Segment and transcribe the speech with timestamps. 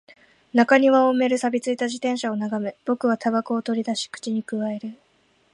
[0.55, 4.97] 中庭を埋める錆び付いた自転車を眺め、僕は煙草を取り出し、口に咥える